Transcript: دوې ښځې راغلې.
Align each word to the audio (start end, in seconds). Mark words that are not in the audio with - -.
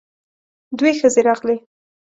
دوې 0.77 0.91
ښځې 0.99 1.21
راغلې. 1.27 1.55